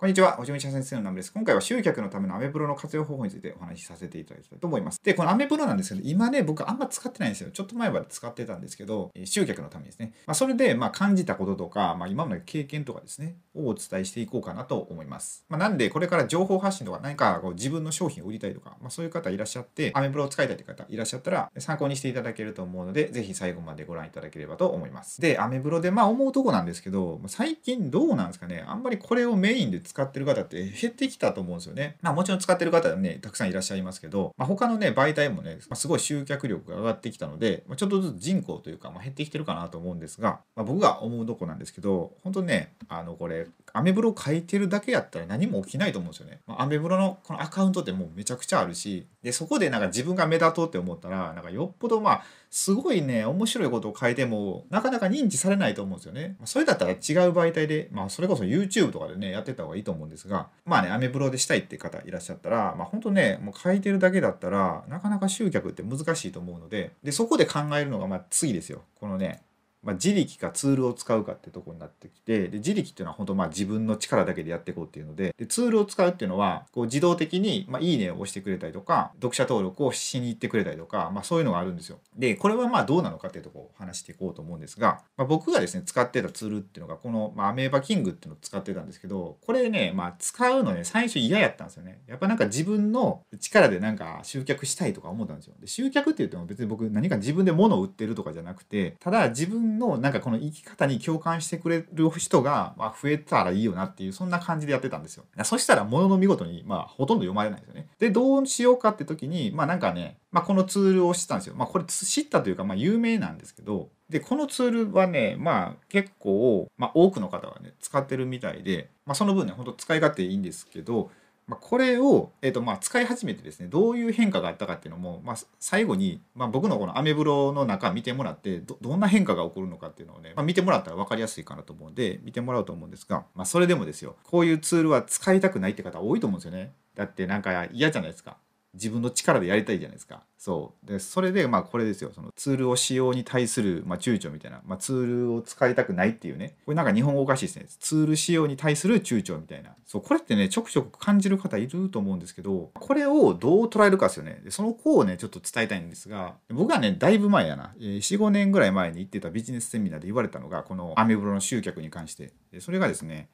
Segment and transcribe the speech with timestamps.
[0.00, 1.30] こんにちは、おじみしゃ先生のナムです。
[1.30, 5.00] 今回は集客のためのアメブロの活用方法についてお話しさせていただきたいと思います。
[5.04, 7.50] で、このアメブロなんですけど、今ね、僕あんま使ってないんですよ。
[7.50, 10.14] ちょっと前まで使ってたんですけど、集客のためですね。
[10.26, 15.44] まあ、それで、まあ、感じたこととか、まあ、今までの経験とかですね、をお伝えしていこうかなと思います。
[15.50, 25.20] まあ、なんで、これから情報発信とか何かこう自分の商品を売りたいとか、まあ、そういう方いらっしゃって、アメブロを使いたいという方いらっしゃったら、参考にしていただけると思うので、ぜひ最後までご覧いただければと思います。
[25.20, 31.96] で、アメブロで、まあ、思うとこなんですけど、最近どうなんですかね、あんまりこれをメインで使ってる方って減ってきたと思うんですよね。
[32.00, 46.40] まあもちろん使ってる方はね、たくさんいらっしゃいますけど、まあ、他のね、媒体もね、まあ、すごい集客力が上がってきたので、まあ、ちょっとずつ人口というか、まあ、減ってきてるかなと思うんですが、まあ、僕が思うとこなんですけど、本当ね、あの、これ、アメブロ書いてるだけやったら何も起きないと思うんですよね。
[46.46, 56.36] まあ、アメブロのこのアカウントってもうめちゃくちゃあるし、で、そこでなんか自分が目立とうって思ったら、なんかよっぽどまあ、すごいね、面白いことを書いても、なかなか認知されないと思うんですよね。
[56.38, 56.96] まあ、それだったら違う
[57.32, 68.82] 媒体で、まあ、それこそ YouTube とかでね、やってた方がいいいいと思うんですが、まあね、アメブロでしたいって方いらっしゃったら、まあ、本当ね、もう書いてるだけだったら、なかなか集客って難しいと思うので、で、そこで考えるのが、まあ、次ですよ。
[69.00, 69.42] このね、
[69.82, 81.98] まあ、自力かツールを使うかってとこになってきてで自力っていうのは本当まあ自分の力だけでやっていこうっていうのででツールを使うっていうのはこう自動的に、まあ、いいねを押してくれたりとか読者登録をしに行ってくれたりとか、まあ、そういうのがあるんですよ。
[82.16, 92.00] でこれはまあどうなのかっていうとこを話していこうと思うんですが、まあ、僕がですね使ってたツールっていうのがこの、まあ、アメーバキングっていうのを使ってたんですけどこれね、まあ、使うのね最初嫌やったんですよね。
[92.06, 95.54] やっぱなんか自分の力でなんか集客したいとか思ったんですよ。
[95.58, 105.24] で集客って言っても別に僕何か自分で物を売ってるとかじゃなくてただ自分のなんかこの生き方に共感してくれる人が、ま増えたらいいよなっていうそんな感じでやってたんですよ。
[105.44, 107.88] そしたらものの見事に、まあ、ほとんど読まれないですよね。
[107.98, 111.54] でどうしようかって時にまあなんかね、まあ、このツールを知ったんですよ。
[111.54, 121.10] まあこれ知ったというか、まあ、有名なんですけどでこのツールはねまあ結構、まあ、多くの方がね使ってるみたいで、まあ、その分ねほんと使い勝手いいんですけど
[121.50, 136.72] ま、これを、えーとまあ、使い始めてですねどういう変化があったかっていうのも、まあ、最後に、まあ、僕のこのアメブロの中見てもらってどんな変化が起こるのかっていうのをね、ま、見てもらったら分かりやすいかなと思うんで見てもらおうと思うんですが、ま、それでもですよこういうツールは使いたくないって方多いと思うんですよね。
[136.94, 138.36] だってなんか嫌じゃないですか。
[138.74, 140.22] 自分の力でやりたいじゃないですか。
[140.38, 140.86] そう。
[140.86, 142.12] でそれでまあこれですよ。
[142.14, 146.56] そのツールを使用に対する、まあ、躊躇みたいな、まあ、ツールを使いたくないっていうね。
[146.64, 147.66] これなんか日本語おかしいですね。
[147.80, 149.70] ツール使用に対する躊躇みたいな。
[149.86, 154.40] そうこれってねちょくちょく感じる方いると思うんですけどこれをどう捉えるかですよね。
[154.44, 162.32] でその子をねちょっと伝えたいんですが僕はねだいぶ前やな、えー、45年ぐらい前に行ってたビジネスセミナーで言われたのがこのアメブロの集客に関して。
[162.52, 163.28] でそれがですね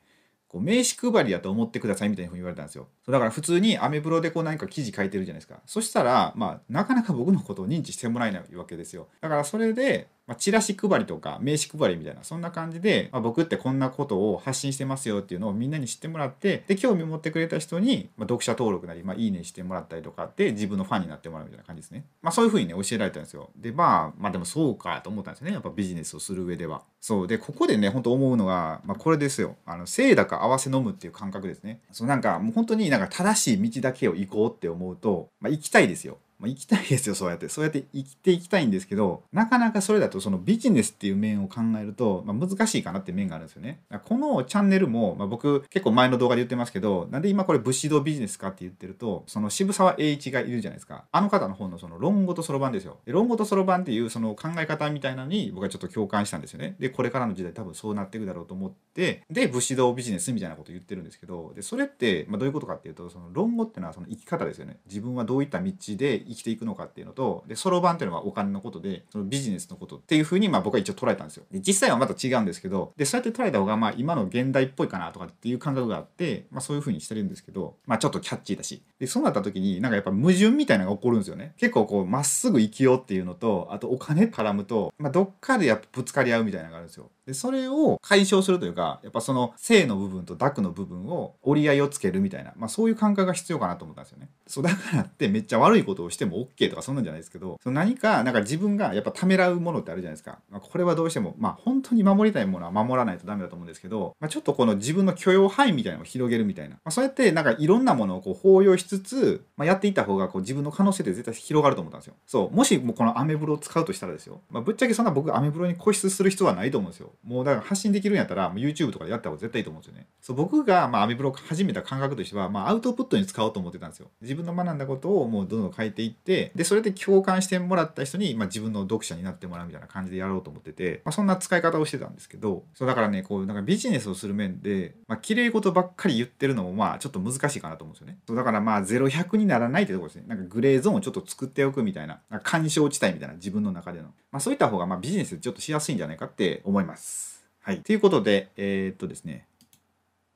[0.49, 2.89] こう名刺配りだと思ってくださいみたいなふうに言われたんですよ。
[3.05, 5.61] そうだから普通にアメブロでこう何か記事書いてるじゃないですか。
[5.67, 9.09] そしたら、まあ、なかなか僕のことを認知してもらえないわけですよ。
[9.21, 22.05] だからそれで、まあ、チラシ配りとか名刺配りみたいなそんな感じで、まあ、僕ってこんなことを発信してますよっていうのをみんなに知ってもらってで興味を持ってくれた人に、まあ、読者登録なり、まあ、いいねしてもらったりとかって自分のファンになってもらうみたいな感じですね。
[22.23, 23.51] まあ、そういうふうにね教えられたんですよ。
[23.57, 26.83] でまあまあでもそうかと思ったんですよねやっぱビジネスをする上では。
[27.01, 29.57] そうでここでね本当思うのが、まあ、これですよ。
[29.65, 31.81] あの清だか合わせ飲むっていう感覚ですね。
[31.93, 36.19] そうなんかもう本当になんか正しい道だけを行こうって思うと、まあ、行きたいですよ。
[36.39, 37.49] まあ、行きたいですよそうやって。
[37.49, 43.81] そうやって生きていきたいんですけどなかなかそれだとそのビジネスっていう面を考えると、まあ、難しいかなって面があるんですよね。
[44.05, 51.05] このチャンネルも、まあ、僕結構前の動画で言ってますけどなんで今これ武士道ビジネスかって言ってるとその渋沢栄一がいるじゃないですか。
[51.13, 52.99] あの方の本のその論語とそろばんですよ。
[53.07, 56.77] で論語とそろばんっていうその考え方みたいなのに僕はちょっと共感したんですよね。
[56.79, 64.79] でこれからの時代多分そうなっていくだろうと思ってで武士道ビジネスみたいなこと言ってるんですけどでそれって、まあ、どういうことかっていうとその論語っていうのはその生き方ですよね。
[64.87, 71.45] 自分はどういった道で生きていくのかっていうのとでそろばんっていうのはお金のことでそのビジネスのことっていうふうにまあ僕は一応捉えたんですよ。
[71.51, 78.83] で実際はまた違うんですけどでそうやって捉えた方がまあ今の現代っぽいかなとかっていう感覚があって、まあ、そういうふうにしてるんですけど、まあ、ちょっとキャッチーだし。
[78.99, 81.55] でそうなった時になんかやっぱ矛盾みたいなのが起こるんですよね。
[81.59, 87.11] 結構こうまっすぐ生きようっていうのとあとお金絡むと、まあ、どっかでやっぱぶつかり合うみたいなのがあるんですよ。
[87.27, 94.29] でそれを解消するというかやっぱその正の部分と濁の部分を折り合いをつけるみたいな、まあ、そういう感覚が必要かなと思ったんですよね。
[94.47, 112.15] そうだからってめっちゃ悪いことをしても OK とかそんなんじゃないですけどその何かなんか自分がやっぱためらうものってあるじゃないですか、まあ、これはどうしてもまあ本当に守りたいものは守らないとダメだと思うんですけど、まあ、ちょっとこの自分の許容範囲みたいなのを広げるみたいな、まあ、そうやってなんかいろんなものをこう包容しつつ、まあ、やっていった方がこう自分の可能性って絶対広がると思ったんですよ。
[112.27, 117.13] そうもしもこのアメブロを使うとしたらですよ、まあ、ぶっちゃけそんな僕アメブロに固執する必要はないと思うんですよ。
[117.25, 120.07] もうだから発信できるんやったら YouTube とかでやった方が絶対いいと思うんですよね。
[120.21, 124.09] そう僕がまあアメブロを始めた感覚としては、まあ、アウトプットに使おうと思ってたんですよ。
[124.21, 138.19] 自分の学んだことをもうどんどん書いていってでそれで共感してもらった人に、まあ、自分の読者になってもらうみたいな感じでやろうと思ってて、まあ、そんな使い方をしてたんですけどそうだからねこうなんかビジネスをする面で、まあ綺麗事ばっかり言ってるのもまあちょっと難しいかなと思うんですよね。
[138.27, 140.25] そうだからまあ0100にならないってところですね。
[140.27, 147.45] なんかグレーゾーンをちょっと作っておくみたいなな干渉地帯みたいな自分の中での、まあ、そういった方がまあビジネスちょっとしやすいんじゃないかって思います。
[147.61, 147.81] はい。
[147.83, 149.47] ということでえー、っとですね。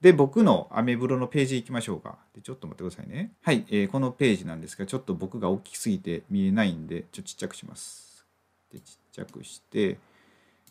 [0.01, 2.19] で、僕のアメブロのページ行きましょうか。
[2.35, 3.33] で、ちょっと待ってくださいね。
[3.43, 8.25] はい、えー、このページなんですが、ちょっと僕が大きすぎて見えないんで、ちょっとちっちゃくします。
[8.73, 9.99] で、ちっちゃくして、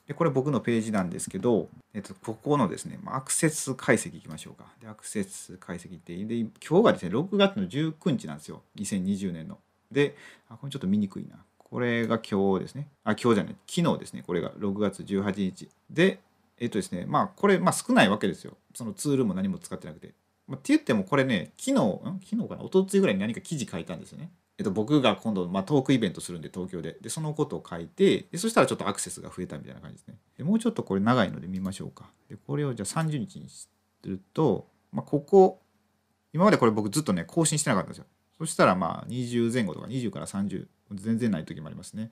[0.08, 4.66] で、これ僕のページなんですけど、えっと、ここのですね、アクセス解析いきましょうか。
[4.82, 8.64] で、アクセス解析って、で、今日がですね、6月の19日なんですよ。
[8.78, 9.60] 2020年の。
[9.92, 10.16] で、
[10.50, 11.36] あ、これちょっと見にくいな。
[11.60, 12.88] これが今日ですね。
[13.04, 13.56] あ、今日じゃない。
[13.68, 14.24] 昨日ですね。
[14.26, 15.70] これが6月18日。
[15.92, 16.20] で、
[16.60, 18.58] えっとですね、まあこれ、まあ、少ないわけですよ。
[18.76, 20.14] そのツールも何も使ってなくて。
[20.48, 22.20] まあ、って言ってもこれね、昨日、ん？
[22.24, 24.32] 昨日かな、一昨日ぐらいに何か記事書いたんですよね。
[24.58, 26.98] えっと、僕が今度、まあ、トークイベントするんで東京で。
[27.00, 30.16] でそのことを書いてでそしたらちょっとアクセスが増えたみたいな感じですね。
[30.38, 32.12] でもうちょっとこれ長いので見ましょうか。
[32.30, 33.70] でこれをじゃあ30日にす
[34.04, 35.62] ると、まあ、ここ
[36.34, 38.06] 今までこれ僕ずっとね更新してなかったんですよ。
[38.38, 42.12] そしたらまあ20前後とか20から30全然ない時もありますね、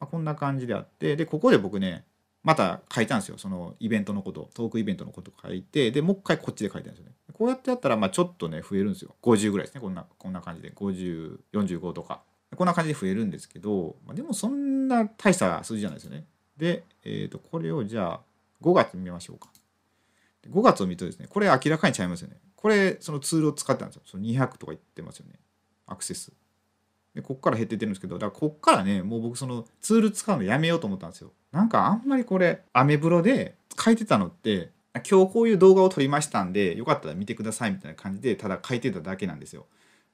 [0.00, 2.06] まあ、こんな感じであってでここで僕ね
[2.42, 3.38] また書いたんですよ。
[3.38, 7.14] そのイベントのことトークイベントのこと書いてでもう一回こっちで書いてるんですよね。
[7.32, 9.14] こうやってやったらまあちょっとね増えるんですよ。
[9.22, 10.72] 50ぐらいですねこんなこんな感じで。
[10.72, 12.22] 5045とか。
[12.56, 16.26] こんな感じで増えるんですけど、まあ、でもそんな大した数字じゃないですよね。
[16.58, 18.20] で、えー、とこれをじゃあ
[18.60, 19.50] 5月見ましょうか。
[20.50, 22.36] 5月を見るとですねこれ明らかにちゃいますよね。
[22.56, 24.02] これそのツールを使ってたんですよ。
[24.04, 25.34] その200とか言ってますよね。
[25.86, 26.32] アクセス。
[27.14, 31.32] でこっから減ってってるんですけどだからこっからねもう僕そのツール使うのやめようと思ったんですよ。
[31.52, 34.70] なんかあんまりこれアメブロで書いてたのって
[35.08, 39.66] 今日こういう動画を撮りましたんでよかったら見てくださいみたいな感じでただ書いてただけなんですよ。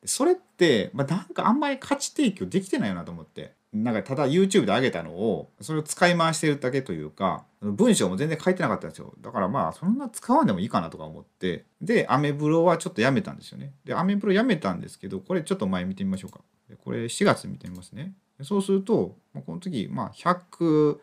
[0.05, 3.57] それって、まあ、なんかあんまり価値提供できてないよなと思って。
[3.73, 9.13] なんかただ YouTube で上げたのをそれを使い回してるだけというか文章も全然書いてなかったんですよ。
[9.21, 11.65] だからまあそんな使わんでもいいかなとか思って。
[11.83, 13.73] でアメブロはちょっとやめたんですよね。
[13.85, 16.41] でアメブロやめたんですけどこれちょっと前見てみましょうか。
[16.77, 18.13] これ4月見てみますね。
[18.43, 19.17] そうすると
[19.47, 20.99] この時まあ100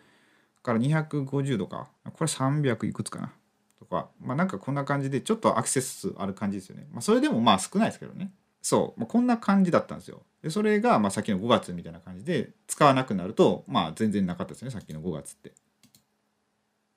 [0.63, 1.89] から250とか。
[2.03, 3.33] これ300いくつかな。
[3.79, 6.87] とかまあなんかこんな感じでちょっとアクセス数ある感じですよね。
[6.91, 8.31] まあそれでもまあ少ないですけどね。
[8.61, 10.23] そう、まあ、こんな感じだったんですよ。
[10.41, 14.71] でそれがまあさっきの5月みたいな感じで使わなくなるとまあ全然なかったですね。
[14.71, 15.53] さっきの5月って。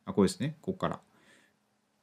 [0.06, 0.56] あこれですね。
[0.62, 1.00] ここから。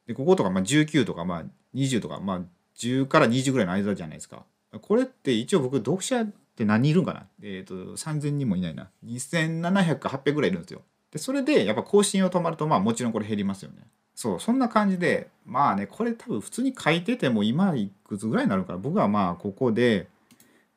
[0.06, 2.40] でこことかまあ19とかまあ20とかまあ
[2.76, 4.44] 10から20ぐらいの間じゃないですか。
[4.82, 7.26] これって一応僕読者って何人いるんかな？
[7.42, 8.88] えっ、ー、と3000人もいないな。
[9.04, 10.80] 2700か800ぐらいいるんですよ。
[11.12, 13.76] でそれでやっぱ更新を止まるとまあもちろんこれ減りますよね。
[14.14, 20.08] そうそんな感じでまあねこれ多分普通に書いてても今いくつぐらいになるから僕はまあここで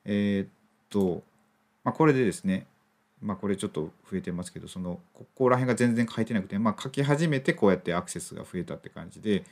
[0.04, 0.48] えー、っ
[0.90, 1.24] と、
[1.86, 2.68] まあ、これでですね
[3.22, 9.46] まあこれちょっと増えてますけどそのここら辺が全然書いてなくてまあ書き始めてこうやってアクセスが増えたって感じで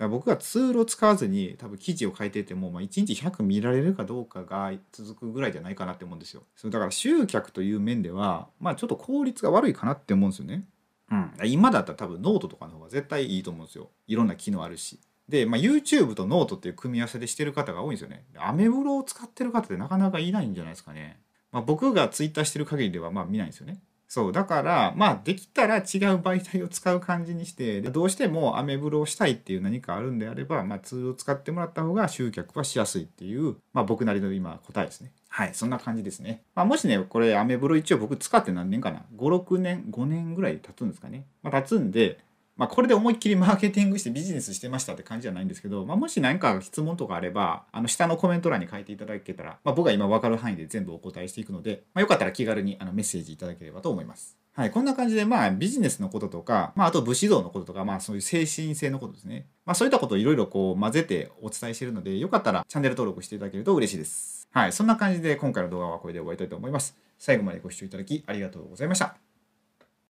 [0.00, 6.42] だから僕がツールを使わずに多分記事を書いてても、まあ、1日100見られるかどうかが続くぐらいじゃないかなって思うんですよ。
[6.56, 10.64] そうだから集客という面では、まあ、ちょっと効率が悪いかなって思うんですよね。
[11.10, 13.90] うん、今だったら多分ノートとかの方が絶対いいと思うんですよ。
[14.06, 14.98] いろんな機能あるし。
[15.28, 18.24] で、まあ、YouTube とノートっていう組み合わせでしてる方が多いんですよね。
[18.38, 21.20] アメブロを使ってる方ってなかなかいないんじゃないですかね。
[21.52, 23.82] まあ、僕が Twitter してる限りではまあ見ないんですよね。
[24.12, 25.82] そうだからまあできたら違う
[26.16, 35.12] 媒体を使う感じにしてどうしてもアメブロをしたいっていう何かあるんであれば、まあ、ツールを使ってもらった方が集客はしやすいっていう、まあ、僕なりの今答えですね。
[35.28, 36.42] はい、そんな感じですね。
[36.56, 41.24] まあ、もしね、これアメブロ一応僕使って何年かな ?5、6年、5年ぐらい経つんですかね。
[41.44, 42.18] まあ、経つんで、
[42.60, 54.36] まあ、これで思いっきりマーケティングしてビジネスしてましたって感じじゃないんですけど、まあ、もし何か質問とかあれば、あの下のコメント欄に書いていただけたら、まあ、僕が今分かる範囲で全部お答えしていくので、まあ、よかったら気軽にあのメッセージいただければと思います。
[54.52, 59.46] はい、こんな感じで、まあ、ビジネスのこととか、まあ、あと武士道のこととか、まあ、そういう精神性のことですね。
[59.64, 64.46] まあ、そういったことをいろいろこう混ぜてお伝えしているので、よかったらチャンネル登録していただけると嬉しいです。
[64.50, 66.94] はい、そんな感じで今回の動画はこれで終わりたいと思います。
[67.18, 69.29] 最後までご視聴いただきありがとうございました。